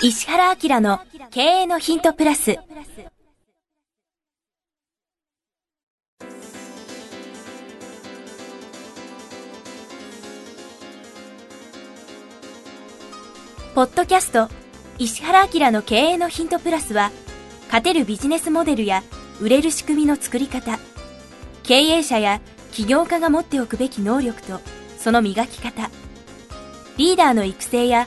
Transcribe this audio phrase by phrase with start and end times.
[0.00, 2.56] 石原明の経営のヒントプラス。
[13.74, 14.48] ポッドキャスト
[14.98, 17.10] 石原明の経営のヒントプラスは、
[17.66, 19.02] 勝てるビジネスモデルや
[19.40, 20.78] 売れる仕組みの作り方、
[21.64, 22.40] 経営者や
[22.70, 24.60] 起業家が持っておくべき能力と
[24.96, 25.90] その磨き方、
[26.96, 28.06] リーダーの育成や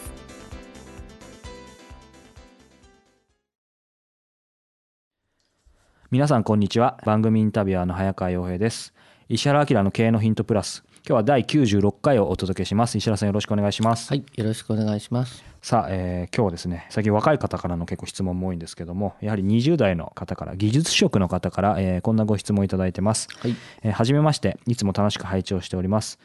[6.11, 6.99] 皆さんこんにちは。
[7.05, 8.93] 番組インタビュアーの早川洋平です。
[9.29, 10.83] 石原明の経営のヒントプラス。
[10.95, 12.97] 今日は第96回をお届けします。
[12.97, 15.41] 石原さんよろしくお願いします、はい、よろしくお願いします。
[15.61, 23.29] さあ、えー今日はですね最近若い方からの結構質問も多いんですけどもやはり20代の方から技術職の方から、えーこんなご質問いただいてます。
[23.39, 26.19] はい、えーはじめましていつも楽しく拝聴しております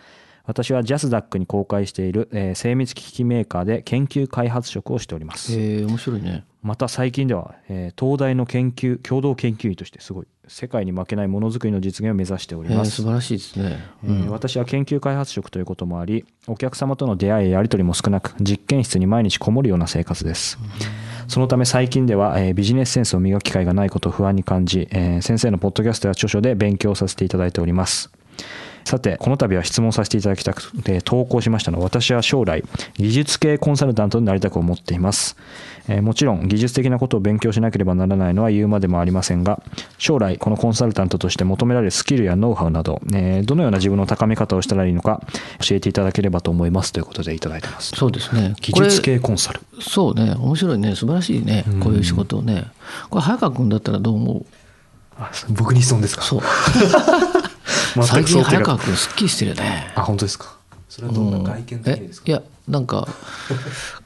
[0.47, 5.53] 私はジャスダックに公開している、えー精密機器メーカーで研究開発職をしております。
[5.53, 6.45] えー、面白いね。
[6.63, 13.79] また最近では、えー東大の研究共同研究員としてすごい世界に負けないものづくりの実現を目指しておりえー、ます、素晴らしいですね。
[14.05, 20.59] えー私は研究開発職ということもありお客様との出会いややり取りも少なく実験室に毎日こもるような生活です、
[21.29, 28.11] そのため最近では、えービジネスセンスを磨く機会がないことを不安に感じ、えー先生のポッドキャストや著書で勉強させていただいております
[28.87, 32.63] さてこの度は質問させていただきたくて投稿しましたのは私は将来
[32.95, 35.37] 技術系コンサルタントになりたく思っています、
[35.89, 39.61] えーもちろん技術的なことを勉強しなければならないのは言うまでもありませんが
[39.99, 45.21] 将来このコンサルタントとして求められるスキルやノウハウなど、えーどのような自分の高め方をしたらいいのか
[45.69, 48.55] 教えていただければと思いますということでいただいてますそうですね。
[48.61, 52.67] 技術系コンサルそうね、面白いね、素晴らしいね、こういう仕事をね。
[53.11, 54.47] これ早川君だったらどう思う？
[55.19, 56.23] あ僕に質問ですか？
[56.23, 56.41] そう。
[58.05, 59.93] 全最近早川君すっきりしてるよね。
[59.95, 60.57] あ本当ですか？
[60.89, 63.07] それはどんな外見的にですか、えいやなんか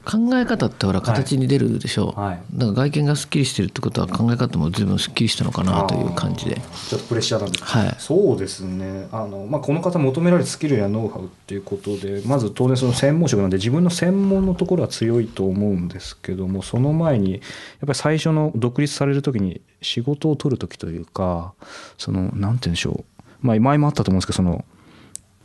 [0.05, 2.39] 考え方ってほら形に出るでしょう、 はい。
[2.53, 6.55] だから外見がすっきりしてるってことは考え方も随分すっきりしたのかなという感じで。
[6.89, 7.95] ちょっとプレッシャーなんですはい。
[7.97, 9.07] そうですね。
[9.11, 17.41] あの、まあ、この方求められるスキルやノウハウっていうことでまず当然その専門職なんで自分の専門のところは強いと思うんですけどもその前にやっ
[17.81, 21.53] ぱり最初の独立される時に仕事を取る時というか
[21.97, 24.65] そのなんて言うんでしょう、まあ、前もあったと思うんですけどその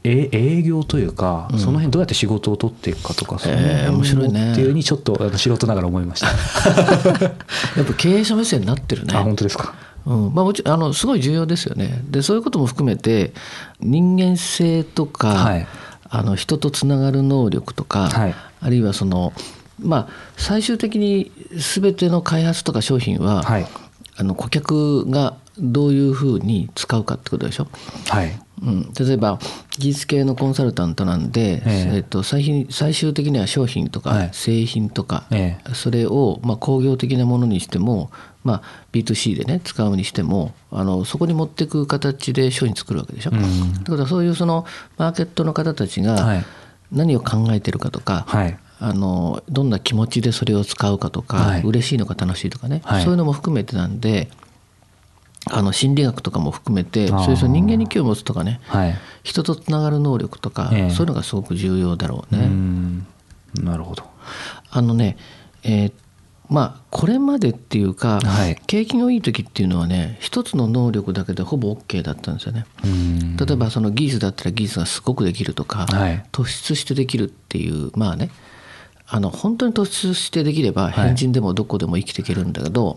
[0.09, 4.53] え営業というか、その辺どうやって仕事を取っていくかとか、えー面白いね。
[4.53, 6.29] っていうふうにちょっとあの素人ながら思いました。
[7.77, 9.15] やっぱ経営者目線になってるね。
[9.17, 9.75] あ本当ですか。
[10.07, 10.35] うん。
[10.35, 12.03] まあ、もちろんあのすごい重要ですよね。
[12.09, 13.33] でそういうことも含めて
[13.81, 15.67] 人間性とか、はい。
[16.09, 18.35] あの人とつながる能力とか、はい。
[18.61, 19.33] あるいはその
[19.83, 21.33] まあ最終的に
[21.81, 23.67] 全ての開発とか商品は、はい。
[24.17, 27.69] あの顧客がどういうふうに使うかってことでしょ？
[28.09, 28.39] はい。
[28.63, 29.39] うん、例えば
[29.79, 31.97] 技術系のコンサルタントなんで、ええ。
[31.97, 34.31] えっと最品最終的には商品とかはい。
[34.33, 38.11] 製品とか、えそれをまあ工業的なものにしても、
[38.45, 38.63] まあ、
[38.93, 43.31] B2C でね使うにしてもあのそこに持っていく形で商品作るわけでしょ？
[43.33, 43.85] うん。
[43.85, 44.65] だからそういうその
[44.97, 46.45] マーケットの方たちはがい。
[46.93, 48.59] 何を考えてるかとか、はい。
[48.79, 51.63] あのどんな気持ちでそれを使うかとか、はい。
[51.63, 53.03] 嬉しいのか楽しいとかね、はい。
[53.03, 54.29] そういうのも含めてなんで
[55.51, 58.97] あの心理学とかも含めてそういう人間に興味を持つとかねはい。
[59.23, 60.91] 人とつながる能力とか、ええ。
[60.91, 62.47] そういうのがすごく重要だろううね。
[62.47, 63.07] ん。
[63.55, 64.05] なるほど。
[64.71, 65.17] あのね、
[65.63, 65.93] えー
[66.49, 68.57] まあこれまでっていうか、はい。
[68.69, 72.67] 景気のいい時っていうのはね一つの能力だけでほぼ OK だったんですよね。
[72.85, 73.37] うん。
[73.37, 76.25] 例えばその技術だったら技術がすごくできるとか、はい。
[76.31, 78.31] 突出してできるっていうまあね
[79.09, 80.93] あの本当に突出してできればはい。
[80.93, 82.97] 変人でもどこでも生きていけるんだけど、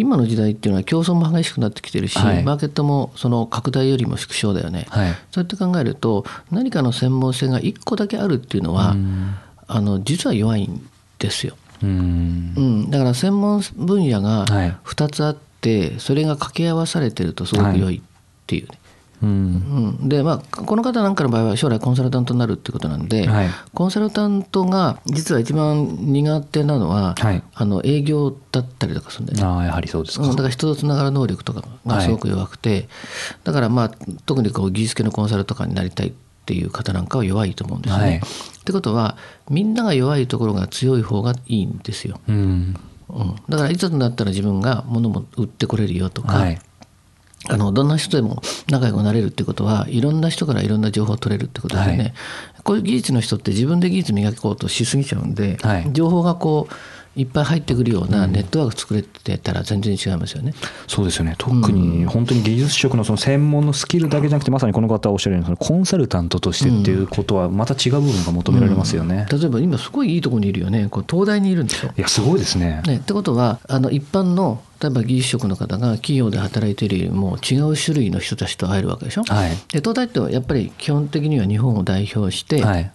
[0.00, 2.42] 今の時代っていうのは競争も激しくなってきてるし、はい。
[2.42, 4.86] マーケットもその拡大よりも縮小だよね。
[4.88, 5.12] はい。
[5.30, 9.34] そうやって考えると何かの専門性が1個だけあるっていうのは、うん。
[9.68, 10.88] あの実は弱いん
[11.18, 11.56] ですよ。
[11.82, 12.54] うん。
[12.56, 14.76] うん、だから専門分野がはい。
[14.84, 18.00] 2つあってそれが掛け合わされてるとすごく良いっ
[18.46, 18.79] ていうね。
[19.22, 19.98] うん。
[20.00, 23.48] うん、でまあこの方なんかの場合は将来コンサルタントになるってことなんで、はい。
[23.74, 27.42] コンサルタントが実は一番苦手なのは、はい。
[27.54, 29.44] あの営業だったりとかするんだよね。
[29.44, 30.24] ああやはりそうですか。
[30.24, 32.88] うん、だから人とつながる能力とかがすごく弱くて、
[33.44, 33.90] だからまあ
[34.26, 36.12] 特にこう技術系のコンサルとかになりたいっ
[36.46, 38.02] ていう方なんかは弱いと思うんですね。
[38.02, 38.16] はい。
[38.16, 38.20] っ
[38.64, 39.16] てことは
[39.48, 42.20] みんなが弱いところが強い方がいいんですよ。
[42.28, 42.76] うん。
[43.08, 46.58] うん、だからいつになったら自分が物も売ってこれるよとか、はい
[47.48, 52.12] あのどんな人でも仲良くなれるってことはいろんな人からいろんな情報を取れるってことですよね、はい。
[52.62, 55.92] こういう技術の人って自分で技術磨こうとしすぎちゃうんで、はい。
[55.92, 56.74] 情報がこう
[57.16, 60.54] いっぱい入ってくるようなネットワーク作れてたら全然違いますよね。
[60.86, 61.34] そうですよね。
[61.38, 69.26] 特に本当に技術職のその専門のスキルだけじゃなくてまさにこの方おっしゃるようにそのコンサルタントとしてっていうことはまた違う部分が求められますよね。
[69.30, 70.86] 例えば今すごいいいところにいるよね。
[70.88, 71.88] こう東大にいるんでしょ。
[71.88, 72.82] いやすごいですね。
[72.86, 79.22] ね、ってことはあの一般の例えば技術職の方が企業で働いているよりも違う種類の人たちと会えるわけでしょ？
[79.24, 82.90] はいで東大ってやっぱり基本的には日本を代表して、はい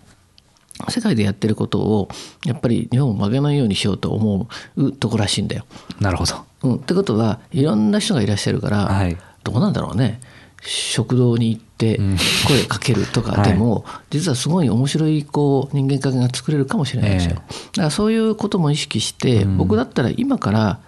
[0.89, 2.09] 世界でやってることを
[2.45, 5.65] やっぱり日本を曲げないようにしようと思うとこらしいんだよ。
[6.01, 6.35] なるほど。
[6.63, 9.15] うん、ってことはいろんな人がいらっしゃるから、はい
[9.45, 10.19] どうなんだろうね
[10.61, 12.17] 食堂に行ってん
[12.47, 17.35] 声かけるとかでも、実はすごい面白いこう人間関係が作れるかもしれないですよ。
[17.35, 20.79] えだからそういうことも意識して、うん僕だったら今から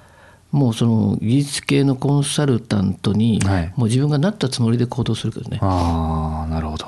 [0.51, 3.73] もうその技術系のコンサルタントに、はい。
[3.75, 5.59] もう自分がなったつもりで行動するけどね。
[5.61, 6.87] ああなるほど。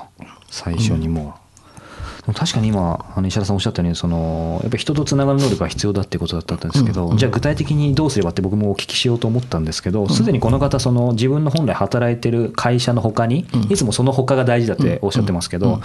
[0.49, 7.17] 最初にもう、でも確かに今あの石原さんおっしゃったようにそのやっぱり人とつながる能力が必要だっていうことだったんですけど、うんうん。
[7.17, 13.61] じゃあ具体的にどうすればって僕もお聞きしようと思ったんですけどすで、にこの方その自分の本来働いてる会社の他に、うん。
[13.71, 15.73] いつもその他が大事だっておっしゃってますけど、うん。
[15.73, 15.81] うん。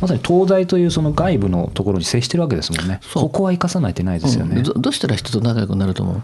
[0.00, 3.00] まさに東大というその外部のところに接してるわけですもんね。
[3.14, 4.62] ここは生かさないとないですよね、うん。
[4.62, 6.22] どどうしたら人と仲良くなると思う？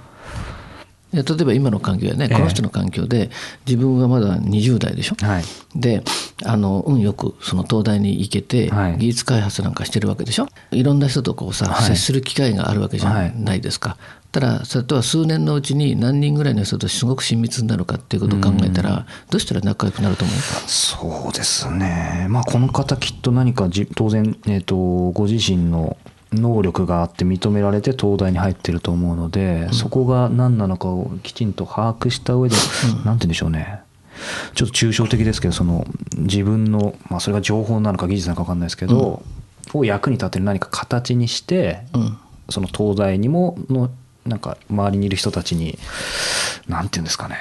[1.22, 2.36] 例えば今の環境やね、ええ。
[2.36, 3.30] この人の環境で
[3.66, 5.44] 自分はまだ20代でしょ、はい。
[5.74, 6.02] で
[6.44, 8.98] あの運よくその東大に行けて、はい。
[8.98, 10.48] 技術開発なんかしてるわけでしょ？
[10.70, 11.90] いろんな人とこうさ、はい。
[11.90, 13.96] 接する機会があるわけじゃはいないですか。
[14.32, 25.96] ただそれとは数年のうちに何人ぐらいの人とすごく親密になるかっていうことを考えたらどうしたら仲良くなると思うそうですね、まあ、この方、きっと何かじ当然、えー、とご自身の
[26.34, 32.64] 能力があって認められて東大に入ってると思うので、そこが何なのかをきちんと把握した上で、なん
[32.94, 33.80] て言うんでしょうね、
[34.54, 35.86] ちょっと抽象的ですけど、その
[36.16, 39.22] 自分の、まあ、それが情報なのか技術なのか分かんないですけど、
[39.72, 42.18] を役に立てる何か形にして、うん。
[42.50, 43.90] その東大にもの
[44.26, 45.78] なんか周りにいる人たちに
[46.68, 47.36] なんていうんですかね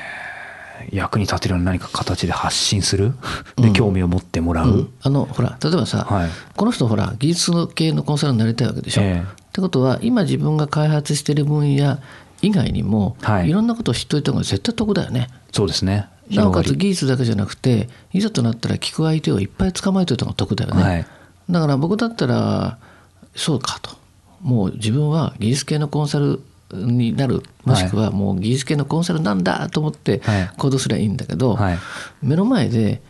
[0.92, 3.14] 役に立てるような何か形で発信する？
[3.58, 6.30] で興味を持ってもらう、あのほら例えばさ、はい。
[6.56, 9.02] この人ほら技術系のコンサルになりたいわけでしょ。
[9.02, 9.20] ええ。
[9.22, 12.00] ってことは今自分が開発してる分野
[12.42, 13.50] 以外にも、はい。
[13.50, 15.30] い、ろんなことを知っておいた方が絶対得だよね。
[15.52, 16.08] そうですね。
[16.30, 20.84] なおかつ技術だけじゃなくていざとなったら聞く相手をいっぱい捕まえておいた方が得だよね。
[20.84, 21.06] はい。
[21.50, 22.78] だから僕だったら
[23.36, 23.92] そうかと。
[24.42, 26.42] もう自分は技術系のコンサル
[26.74, 30.52] になるもしくはもう技術系のコンサルなんだと思ってはい。
[30.58, 31.78] 行動すればいいんだけど、はい。
[32.22, 33.02] 目の前で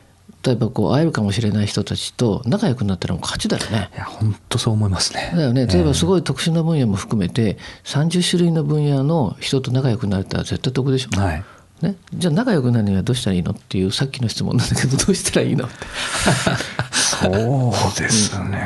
[0.43, 3.89] 例えばこう会えるかもしれない人たちと仲良くなったらもう勝ちだよね。
[3.95, 5.31] いや本当そう思いますね。
[5.33, 11.19] だよね、例えばすい、ごい特殊な分野も含めて30種類の分野の人と仲良くなれたら絶対得でしょ。
[11.19, 11.43] はい。
[11.81, 15.75] ね、じゃあ仲良くなるにはどうしたらいいのっていうさっきの質問なんだけどどうしたらいいのって。
[16.91, 18.59] そうですね、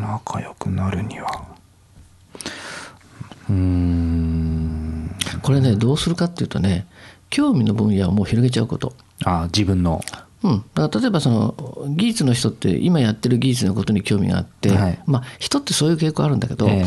[0.00, 1.49] 仲良くなるには
[3.50, 5.16] うーん。
[5.42, 6.86] これねどうするかっていうとね
[7.28, 8.94] 興味の分野をもう広げちゃうこと。
[9.24, 10.00] あ自分の。
[10.42, 14.98] うん、だから例えばその技術の人って今やってる技術のことに興味があって、はい。
[15.06, 16.84] まあ人ってそういう傾向あるんだけど、え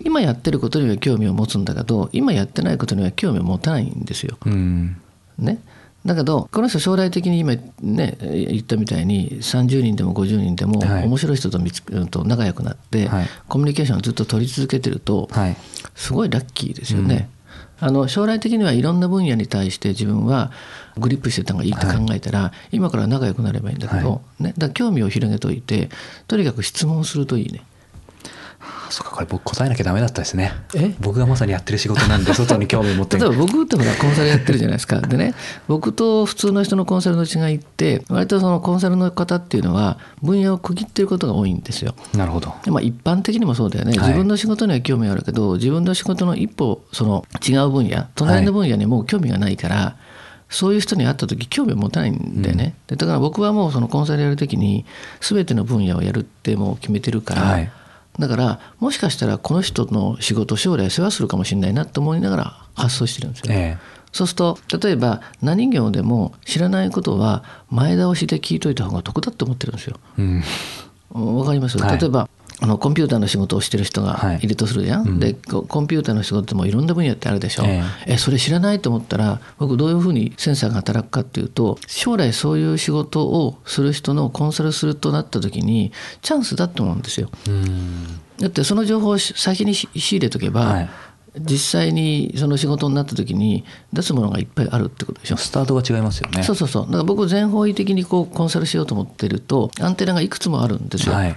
[0.00, 4.38] 今やってることには興味を持つんだけど今やってないことには興味を持たないんですよ。
[4.46, 4.96] えうん。
[5.38, 5.58] ね、
[6.08, 11.04] だけどこの人将来的に今ね言ったみたいに30人でも50人でもはい。
[11.04, 13.26] 面白い人と見つけると仲良くなって、はい。
[13.48, 15.56] コミュニケーションをずっと取り続けてるとはい。
[15.94, 17.28] すごいラッキーですよね。
[17.80, 20.50] あの将来的にはいろんな分野に対して自分は
[20.96, 25.88] グリップしてた方がいいって考えたら、今から仲良くなればいいんだけど、はね、だ興味を広げといて
[26.26, 27.62] とにかく質問するといいね。
[28.88, 30.52] あそっかこれ僕答えなきゃダメだったですね。
[30.74, 30.94] え？
[31.00, 33.18] 僕がまさにやってる仕事なんで外に興味を持って。
[33.18, 35.00] 例えば僕ってほらコンサルやってるじゃないですか。
[35.00, 35.34] でね、
[35.66, 41.94] 僕と普通の人のコンサルの違いって、割とそのコンサルの方っていうのは、分野を区切ってることが多いんですよ。
[42.14, 42.54] なるほど。
[42.64, 44.08] でまあ、一般的にもそうだよね、はい。
[44.08, 49.96] 自分の仕事には興味あるけど、自分の仕事の一歩その違う分野、隣の分野にもう興味がないから、
[50.50, 52.74] そういう人に会った時興味を持たないんだよね。
[52.86, 54.86] でだから僕はもうそのコンサルやる時に、
[55.20, 57.70] 全ての分野をやるってもう決めてるから、はい
[58.18, 62.44] だからもしかしたらこの人の仕事将来世話するかもしれないなと思いながら
[62.74, 63.78] 発想してるんですよ、え
[64.12, 69.98] そうすると例えば何業でも知らないことは前倒しで聞いといた方が得だって思ってるんですよ。
[70.18, 70.22] え
[71.14, 71.36] うん。
[71.36, 71.98] わかります、はい。
[71.98, 72.28] 例えば
[72.60, 74.40] あのコンピューターの仕事をしてる人がはい。
[74.42, 75.20] いるとするじゃん、うん。
[75.20, 78.18] でココンピューターの仕事でもいろんな分野ってあるでしょ、ええ。
[78.18, 87.30] それ知らないと思ったら僕どういうふうにセンサーが働くかっていうと将来そういう仕事をする人のコンサルするとなった時にチャンスだと思うんですよ。
[87.46, 88.20] うん。
[88.38, 90.90] だってその情報をし先にし仕入れとけば、はい。
[91.40, 95.36] 実際にその仕事になった時に出すものがいっぱいあるってことでしょ。
[95.36, 96.42] スタートが違いますよね。
[96.42, 96.86] そうそうそう。
[96.86, 101.28] だから僕全方位的にこうコンサルしようと思ってるとアンテナがいくつもあるんですよ、はい。
[101.28, 101.36] で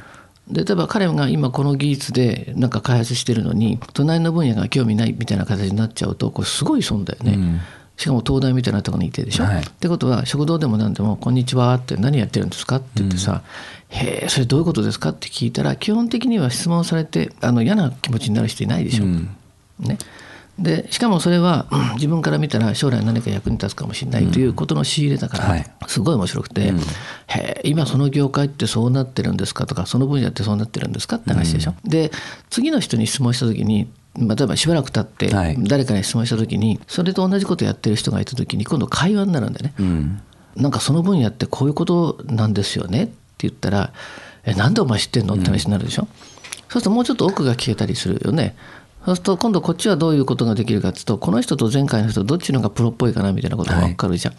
[0.50, 7.60] 例えば彼が今この技術でなんか開発してるのに隣の分野が興味ないみたいな形になっちゃうとこれすごい損だよね、うん。
[7.96, 9.62] しかも東大みたいなところにいてでしょ、はい。
[9.62, 13.44] ってことは食堂でも何でも「こんにちは」って何やってるんですかって言ってさ
[13.90, 19.06] 「へえそれどういうことですか?」って聞いたら基本的には質問されてあの嫌な気持ちになる人いないでしょ？
[19.06, 19.30] うん。
[19.80, 19.98] ね、
[20.62, 25.72] でしかもそれはうん自分から見たら将来何か役に立つかもしれないということの仕入れだから、はい。
[25.88, 26.74] すごい面白くて、へ
[27.28, 31.74] え今その業界ってそうなってるんですかとかその分野ってそうなってるんですかって話でしょ。
[31.84, 32.12] で
[32.50, 35.58] 次の人に質問した時にまあ例えばしばらく経ってはい。
[35.60, 39.74] 誰かに質問した時にそれと同じことやってる人がいた時に今度会話になるんだよね。
[39.80, 40.22] うん。
[40.56, 43.94] なんかその分野ってこういうことなんですよねって言ったら
[44.44, 48.56] 「えなんでお前知ってんの?」って話になるでしょ、そうするともうちょっと奥が聞けたりするよね
[49.06, 54.36] そうすると今度こっちはどういうことができるかっていうとこの人と前回の人どっちの方がプロっぽいかなみたいなことが分かるじゃん。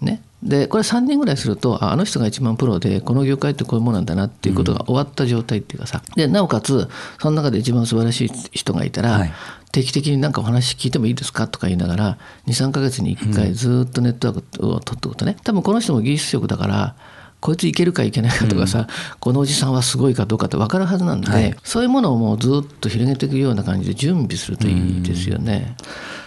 [0.00, 6.02] ね、でこれ3人ぐらいするとああの人が一番プロでこの業界ってこういうものなんだなっていうことが終わった状態っていうかさ。
[6.16, 9.32] でなおかつその中で一番素晴らしい人がいたら、はい。
[9.72, 15.36] 定期的になんかお話聞いてもいいですかとか言いながら23ヶ月に1回ずっとネットワークを取っておくとね。
[15.44, 16.94] 多分この人も技術職だから
[17.40, 18.86] こいついけるかいけないかとかさ、
[19.20, 21.56] このおじさんはすごいかどうかって分かるはずなんで、はい。
[21.62, 25.76] そういうものをもうずっと広げていくような感じで準備するといいですよね。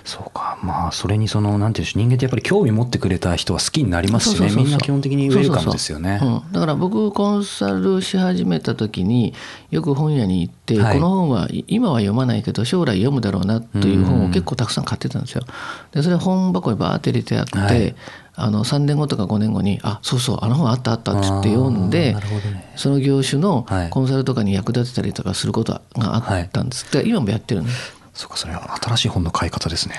[0.06, 0.58] そうか。
[0.64, 4.50] まあそれにそのなんていうんでしょう人間ってやっぱり興味持ってくれた人は好きになりますしね。
[4.56, 6.22] みんな基本的にウェルカムですよね。
[6.52, 9.34] だから僕コンサルし始めた時に
[9.72, 10.94] よく本屋に行って、はい。
[10.96, 15.44] この本はい今は読まないけど将来読むだろうなという本を結構たくさん買ってたんですよ。
[15.92, 17.96] でそれ本箱にバーって入れてあって、はい
[18.40, 22.74] あの3年後とか5年後に「あそうそうあの本あったあった」っつって読んでね。
[22.76, 23.90] その業種のはい。
[23.90, 27.70] コンサルとかに役立てたりとかすることがあったんです、で今もやってるの？
[28.14, 29.96] そうかそれは新しい本の買い方ですね。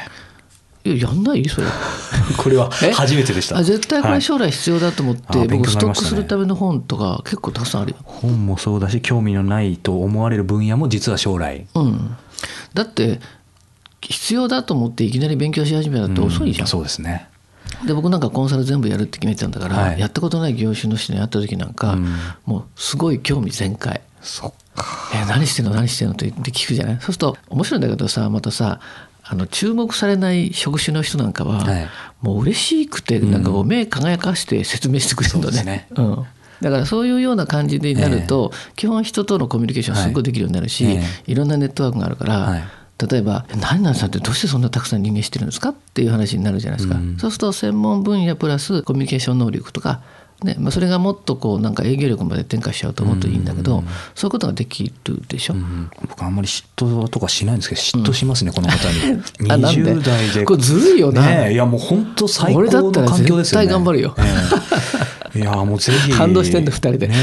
[0.85, 1.47] いややんない？
[1.49, 1.67] それ。
[2.39, 2.93] これはえ？
[2.93, 3.59] 初めてでした。
[3.59, 4.17] あ絶対こはい。
[4.17, 7.97] れ将来必要だと思って、あ勉僕ストックするための本とか結構たくさんあるよ。
[8.05, 11.67] 本もそうだし興味のないと思われる分野も実は将来。
[11.75, 12.17] うん、
[12.75, 13.21] だって
[14.01, 17.29] 必要だと思っていきなり勉強し始めたって遅いじゃん、うそうですね
[17.87, 20.01] で僕なんかコンサル全部やるって決めてたんだから、はい。
[20.01, 22.15] やったことない業種の人に会った時なんか、うん。
[22.45, 24.01] もうすごい興味全開。
[24.23, 24.85] そっか
[25.15, 25.73] 「え何してんの？
[25.73, 26.95] 何してんの?」って言って聞くじゃない？
[26.97, 28.81] そうすると面白いんだけどさまたさ
[29.25, 31.89] あの注目されない職種の人なんかは、はい。
[32.21, 35.87] もう嬉しくてなんかこう目輝かして説明してくれるんだね。
[35.97, 36.27] そうん。
[36.61, 40.95] だからそういうような感じになると、基本人とのコミュニケーションすごいできるようになるし、はい。
[40.97, 41.03] え。
[41.27, 42.63] い、ろんなネットワークがあるから、はい
[43.09, 47.17] 例えば「何々さんってどうしてそんなたくさん人間知ってるんですか?」っていう話になるじゃないですか、うん。
[47.19, 50.01] そうすると専門分野プラスコミュニケーション能力とか、
[50.43, 55.55] ねまあ、それがもっとこうなんか営業力まで展開しちゃうともっといいんだけど、そういうことができるでしょ。
[55.55, 59.21] うん僕あんまり嫉妬とかしないんですけど嫉妬しますね、この方に。
[59.51, 60.45] あなんで？20代で。
[60.45, 61.23] これずるいよな。
[61.23, 63.45] ねえいやもう本当最高の環境ですよね。
[63.45, 64.15] 絶対頑張るよ。
[64.19, 66.13] ええいやもうぜひ。
[66.13, 67.09] 感動してんだ二人で。
[67.09, 67.15] ね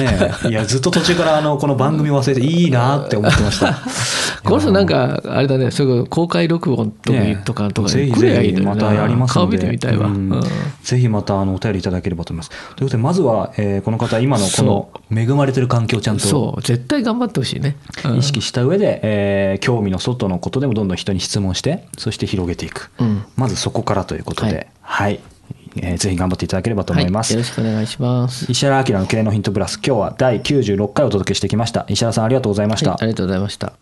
[0.45, 0.47] え。
[0.49, 3.77] いやずっと途中からあのこの番組忘れていいなって思ってました。
[4.43, 10.07] この人なんかあれだねそれこそ公開録音とかねとかとかぜひぜひまたやります顔見てみたいわ。
[10.07, 10.31] うん。
[10.31, 10.43] うん。
[10.83, 12.49] ぜひまたあのお便りいただければと思います。
[12.49, 16.61] ということでまずは、えーこの方今のこの恵まれてる環境をちゃんとそう。
[16.61, 17.75] 絶対頑張ってほしいね。
[18.05, 18.17] うん。
[18.17, 23.23] 意識した上で、えー興味の外のことでもどんどん人に質問してそして広げていく、うん。
[23.35, 24.67] まずそこからということで。
[24.81, 25.19] はい、
[25.83, 28.51] えーぜひ頑張っていただければと思います、はい、よろしくお願いします。
[28.51, 33.73] 石原明の経営のヒントプラス今日は第96回お届けしてきました石原さんありがとうございました、はいありがとうございました。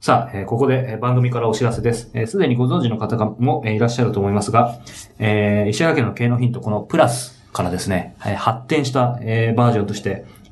[0.00, 2.10] さあ、えーここでえー番組からお知らせです。
[2.12, 4.78] えーすでにご存知の方がもえーいらっしゃると思いますが、
[5.18, 10.26] えー石原家の経営のヒント、このプラスからですね、えー発展した、えーバージョンとして、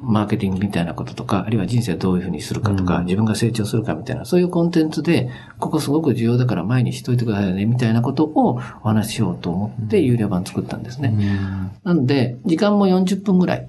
[0.00, 11.14] マーケティングみたいなこととか、あるいは人生をどういうふうにするかとか、自分が成長するかみたいな、そういうコンテンツで、ここすごく重要だから前にしといてくださいね、みたいなことをお話ししようと思って、有料版作ったんですね。
[11.84, 13.68] なので、時間も40分ぐらい